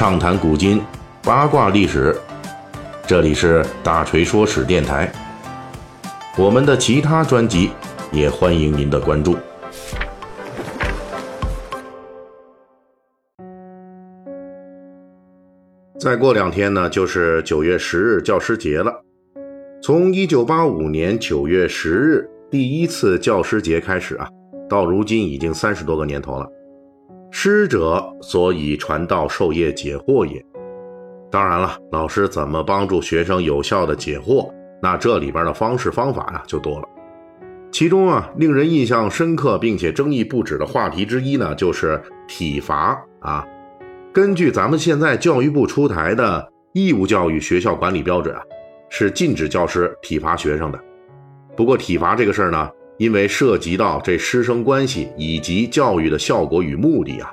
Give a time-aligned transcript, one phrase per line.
[0.00, 0.80] 畅谈古今，
[1.22, 2.16] 八卦历史。
[3.06, 5.12] 这里是大锤说史电台。
[6.38, 7.70] 我们的其他专辑
[8.10, 9.36] 也欢迎您的关注。
[15.98, 18.90] 再过两天呢，就是九月十日教师节了。
[19.82, 24.26] 从一九八五年九月十日第一次教师节开始啊，
[24.66, 26.48] 到如今已经三十多个年头了。
[27.32, 30.44] 师者，所以传道授业解惑也。
[31.30, 36.88] 当然了，老师怎么帮助学生有效的解惑，那这里边的方式方法呀就多了。
[37.70, 43.46] 其中啊，令人印象深刻并且争议不止的话题之一呢，就是体罚啊。
[44.12, 48.42] 根据咱们现在教育部出台的义务教育学校管理标准啊，
[48.88, 50.80] 是禁止教师体罚学生的。
[51.56, 52.68] 不过体罚这个事儿呢，
[53.00, 57.32] 因为涉及到这师生关系以及教育的效果与目的啊，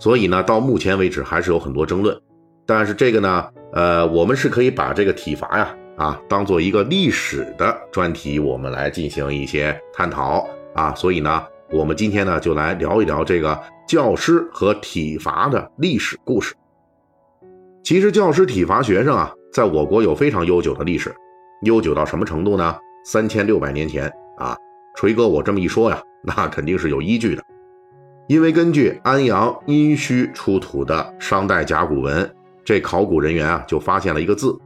[0.00, 2.20] 所以呢，到目前为止还是有很多争论。
[2.66, 10.92] 但是这个呢，呃，我们是可以把这个体罚呀，啊，当做一个历史的专题，我们来进行一些探讨啊。
[10.96, 16.52] 所以呢，我们今天呢，就来聊一聊这个教师和体罚的历史故事。
[17.84, 21.14] 其实教师体罚学生啊，在我国有非常悠久的历史，
[21.62, 22.76] 悠久到什么程度呢？
[23.04, 24.56] 三千六百年前啊。
[24.96, 27.42] 锤哥，我这么一说呀，那肯定是有依据的，
[28.28, 32.32] 因为根据安阳殷墟出土的商代甲骨文，
[32.64, 34.56] 这考古人员啊就发现了一个字，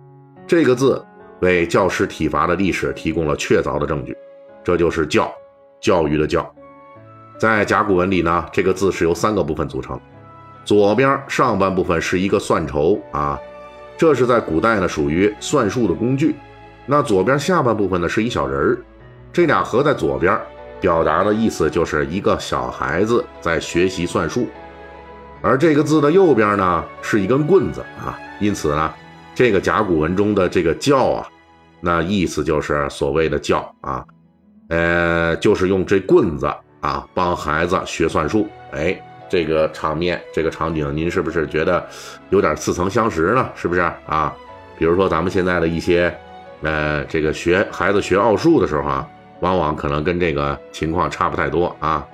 [0.46, 1.02] 这个字
[1.40, 4.14] 为教师体罚的历史提供了确凿的证据，
[4.62, 5.32] 这就是“教”，
[5.80, 6.54] 教育的“教”。
[7.40, 9.98] 在甲骨文里呢，这个字是由三个部分组成，
[10.62, 13.40] 左边上半部分是一个算筹啊，
[13.96, 16.34] 这是在古代呢属于算术的工具，
[16.84, 18.78] 那左边下半部分呢是一小人儿。
[19.32, 20.38] 这俩合在左边，
[20.80, 24.48] 表达的意思就是一个小孩子在学习算术，
[25.42, 28.92] 而这个字的右边呢是一根棍子啊，因此呢，
[29.34, 31.28] 这个甲骨文中的这个教啊，
[31.80, 34.04] 那意思就是所谓的教啊，
[34.68, 36.46] 呃，就是用这棍子
[36.80, 38.48] 啊帮孩子学算术。
[38.72, 41.86] 哎，这个场面，这个场景，您是不是觉得
[42.30, 43.48] 有点似曾相识呢？
[43.54, 44.34] 是不是啊？
[44.78, 46.12] 比如说咱们现在的一些，
[46.62, 49.08] 呃，这个学孩子学奥数的时候啊。
[49.40, 52.06] 往往可能跟这个情况差不太多啊。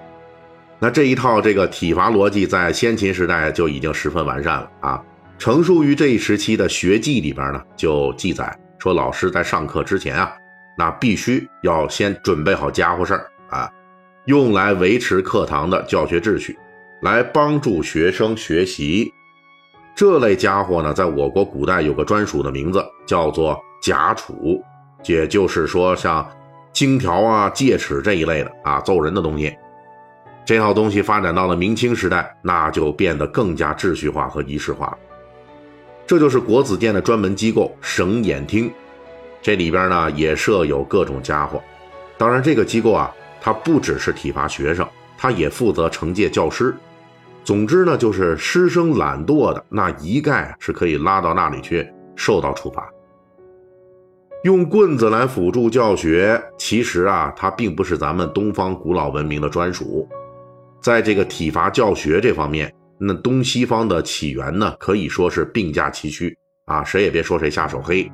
[0.79, 5.03] 那这一套这个体罚逻辑在先秦时代就已经十分完善了啊。
[5.39, 10.33] 成书于这一时期的学记里边呢，就记载说，老师在上课之前啊，
[10.77, 13.73] 那必须要先准备好家伙事儿啊，
[14.27, 16.59] 用来维持课堂的教学秩序，
[17.03, 19.11] 来帮助学生学习。
[19.97, 24.61] 这类家伙呢，在我国古代有个专属的名字，叫做夹杵，
[25.07, 26.29] 也就是说像。
[26.75, 29.57] 金条啊、戒尺这一类的啊，揍人的东西，
[30.45, 34.99] 这套东西发展到了明清时代，那就变得更加秩序化和仪式化了。
[36.05, 38.71] 这就是国子监的专门机构省演厅，
[39.41, 41.63] 这里边呢也设有各种家伙。
[42.19, 44.85] 当然，这个机构啊，它不只是体罚学生，
[45.17, 46.75] 它也负责惩戒教师。
[47.45, 52.91] 总之呢，就是师生懒惰的，那一概是可以拉到那里去受到处罚。
[54.45, 60.07] 用棍子来辅助教学，其实啊，它并不是咱们东方古老文明的专属。
[60.83, 66.85] 在这个体罚教学这方面，那东西方的起源呢，可以说是并驾齐驱啊。
[66.85, 68.07] 谁也别说谁下手黑。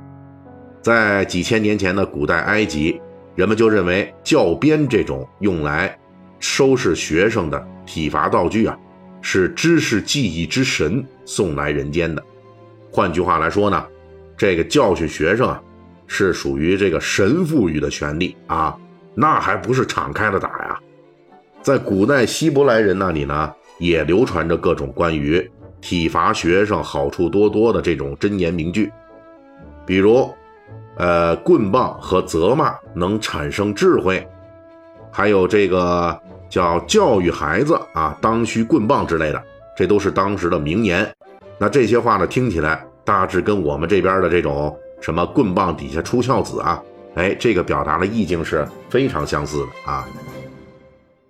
[0.80, 3.00] 在几千年前的古代埃及，
[3.34, 5.98] 人们就认为教鞭这种用来
[6.38, 8.78] 收拾学生的体罚道具啊，
[9.20, 12.22] 是知识记忆之神送来人间的。
[12.92, 13.84] 换句话来说呢，
[14.36, 15.60] 这个教训学生啊。
[16.12, 18.76] 是属于这个神赋予的权利啊，
[19.14, 20.80] 那还不是敞开的打呀？
[21.62, 25.48] 在古代希伯来人那里呢，也流传着各种关于
[25.80, 28.92] 体罚学生好处多多的这种箴言名句，
[29.86, 30.28] 比如，
[30.96, 34.26] 呃，棍棒和责骂能产生智慧，
[35.12, 39.40] 还有这个叫教育孩子啊，当需棍棒之类的，
[39.76, 41.08] 这都是当时的名言。
[41.56, 44.76] 那这些话呢，听起来大致跟我们这边的这种。
[45.00, 46.82] 什么棍棒底下出孝子啊？
[47.16, 50.06] 哎，这个表达的意境是非常相似的啊。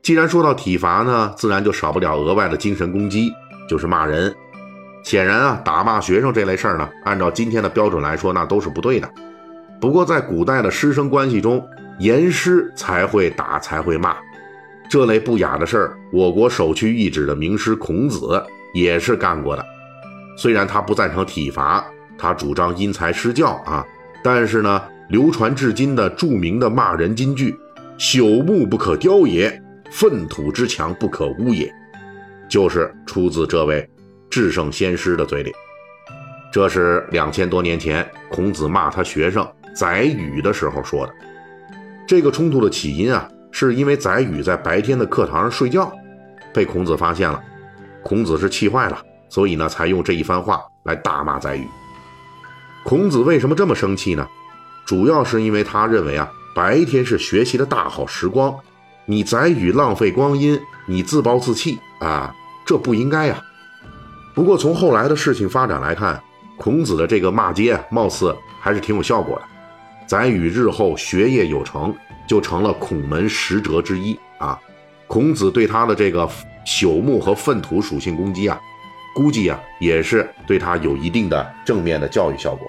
[0.02, 3.32] 既然说到体罚呢，自然就少不了额外的精神攻击，
[3.69, 4.34] 就是骂人。
[5.02, 9.11] 显然啊，打骂学生这类事儿呢，按照今天的标准来说，那都是不对的。
[9.81, 11.66] 不过在古代的师生关系中，
[11.99, 14.14] 严师才会打，才会骂，
[14.90, 18.44] 这类不雅的事儿，我国首屈一指的名师孔子
[18.75, 19.64] 也是干过的。
[20.37, 21.82] 虽然他不赞成体罚。
[22.20, 23.82] 他主张因材施教啊，
[24.22, 27.58] 但是呢，流传至今的著名的骂人金句
[27.99, 29.50] “朽木不可雕也，
[29.90, 31.72] 粪土之墙不可污也”，
[32.46, 33.88] 就是出自这位
[34.28, 35.50] 至圣先师的嘴里。
[36.52, 41.14] 这是两千多年前孔子骂他学生宰予的时候说的。
[42.06, 45.90] 这个冲突的起因啊，是因为宰予在白天的课堂上睡觉，
[46.52, 47.43] 被孔子发现了。
[48.02, 51.64] 孔子是气坏了，所以呢，才用这一番话来大骂宰予。
[52.85, 54.27] 孔子为什么这么生气呢？
[54.87, 58.55] 主要是因为他认为啊，白天是学习的大好时光，
[59.05, 62.35] 你宰予浪费光阴，你自暴自弃啊，
[62.67, 63.41] 这不应该呀。
[64.35, 66.21] 不过从后来的事情发展来看，
[66.56, 69.43] 孔子的这个骂街貌似还是挺有效果的。
[70.06, 71.94] 宰予日后学业有成，
[72.26, 74.59] 就成了孔门十哲之一啊。
[75.06, 76.29] 孔子对他的这个
[76.67, 78.59] 朽木和粪土属性攻击啊，
[79.15, 82.67] 估计啊也是对他有一定的正面的教育效果。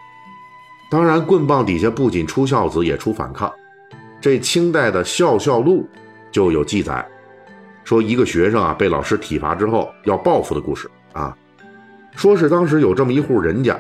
[0.89, 3.51] 当然，棍棒底下不仅出孝子，也出反抗。
[4.19, 5.87] 这清代的《孝孝录》
[6.31, 7.07] 就有记载，
[7.83, 11.35] 说一个学生啊被老师体罚之后要报复的故事啊。
[12.15, 13.79] 说是当时有这么一户人家，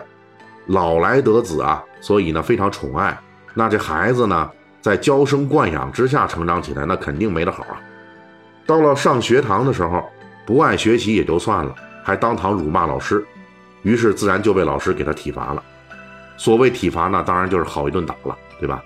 [0.67, 3.17] 老来得子啊，所以呢非常宠爱。
[3.53, 4.49] 那这孩子呢，
[4.79, 7.81] 在娇生惯养之下成长起来，那肯定没得好啊。
[8.65, 10.09] 到了上学堂的时候，
[10.45, 13.25] 不爱学习也就算了，还当堂辱骂老师，
[13.83, 15.63] 于是自然就被老师给他体罚了。
[16.37, 18.83] 所谓体罚呢，当然就是好一顿打了，对吧？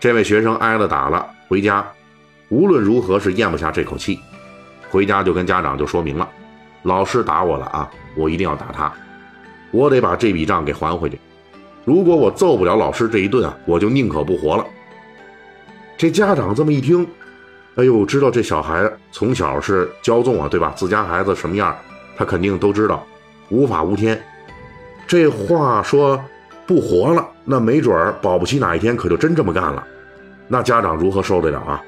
[0.00, 1.86] 这位学生挨了打了，回家，
[2.48, 4.18] 无论如何是咽不下这口气，
[4.90, 6.28] 回家就跟家长就说明了，
[6.82, 8.92] 老师打我了啊，我一定要打他，
[9.70, 11.18] 我得把这笔账给还回去。
[11.84, 14.64] 如果我揍不了老师这一顿啊，我就宁可不活了。
[15.96, 17.06] 这家长这么一听，
[17.76, 20.72] 哎呦，知道这小孩从小是骄纵啊，对吧？
[20.76, 21.76] 自家孩子什么样，
[22.18, 23.06] 他肯定都知道，
[23.48, 24.20] 无法无天。
[25.06, 26.22] 这话说。
[26.66, 29.82] 不活了，那没准儿保不齐哪一天可就真这么干了，
[30.48, 31.82] 那家长如何受得了啊？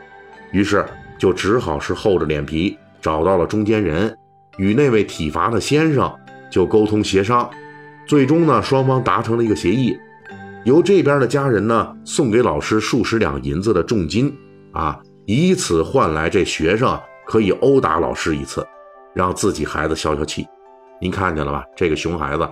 [0.53, 0.83] 于是
[1.19, 4.17] 就只好是厚着脸皮找到了中间人，
[4.57, 6.11] 与那位体罚的先生
[6.51, 7.47] 就沟通协商，
[8.07, 9.95] 最终呢双方达成了一个协议，
[10.65, 14.35] 由这边的家人呢送给老师数十两银子的重金
[14.73, 18.67] 啊，以此换来这学生可以殴打老师一次，
[19.15, 20.47] 让自己孩子消消气。
[21.01, 21.65] 您看见了吧？
[21.77, 22.49] 这个熊孩子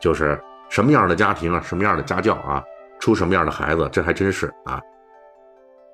[0.00, 0.40] 就是。
[0.70, 2.62] 什么样的家庭啊，什么样的家教啊，
[3.00, 4.78] 出什么样的孩子，这还真是啊。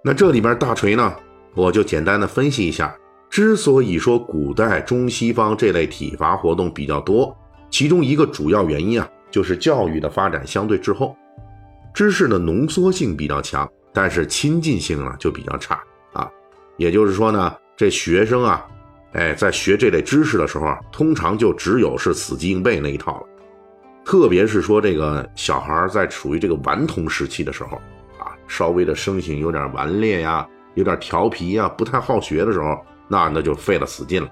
[0.02, 1.14] 那这里边大锤呢，
[1.54, 2.92] 我就简单的分析一下，
[3.30, 7.32] 之所以说古代中西方这类体罚活动比较多，
[7.70, 11.16] 其中一个主要原因啊，就是教育的发展相对滞后，
[11.94, 15.80] 知识的浓缩性比较强，但是亲近性呢就比较差
[16.12, 16.28] 啊。
[16.78, 18.66] 也就是说呢，这学生啊，
[19.14, 23.26] 哎，在学这类知识的时候，通常就只有是死记硬背那一套了。
[24.04, 27.76] 特别是说这个小孩在处于这个顽童时期的时候，
[28.18, 34.28] 啊，稍微的生性有点顽劣呀，有点调皮呀，不太好学的时候，那那就费了死劲了。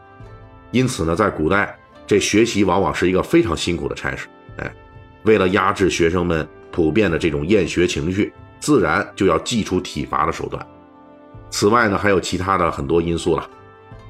[0.73, 4.27] 因此呢，在古代，这学习往往是一个非常辛苦的差事。
[4.57, 4.75] 哎，
[5.23, 10.67] 为了压制学生们普遍的这种厌学情绪，自然就要祭出体罚的手段。
[11.51, 13.49] 此外呢，还有其他的很多因素了，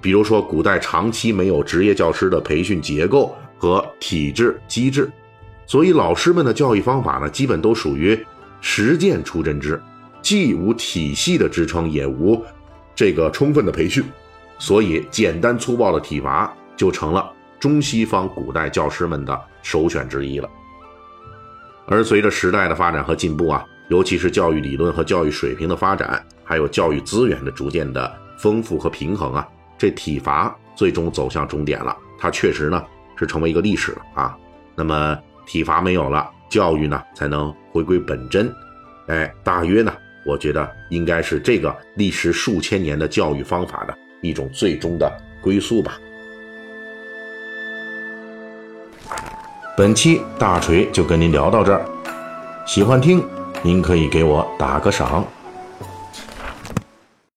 [0.03, 5.11] 比如说古代长期没有职业教师的培训结构和体制机制。
[5.65, 8.19] 所以老师们的教育方法呢，基本都属于
[8.61, 9.81] 实践出真知，
[10.21, 12.45] 既无体系的支撑，也无
[12.95, 14.05] 这个充分的培训，
[14.59, 20.51] 所以简单粗暴的体罚就成了中西方古代教师们的首选之一了。
[21.87, 29.49] 而随着时代的发展和进步啊，尤其是教育理论和教育水平的发展，还有教育资源的逐渐的丰富和平衡啊，
[29.83, 31.97] 这体罚最终走向终点了。
[32.17, 32.81] 它确实呢
[33.17, 34.39] 是成为一个历史了啊。
[34.77, 35.19] 那么。
[35.45, 38.51] 体罚没有了，教育呢才能回归本真。
[39.09, 39.93] 哎，大约呢，
[40.25, 45.13] 我觉得应该是这个历时数千年的教育方法的一种最终的
[45.43, 45.99] 归宿吧。
[49.77, 51.85] 本期大锤就跟您聊到这儿，
[52.65, 53.21] 喜欢听
[53.63, 55.27] 您可以给我打个赏。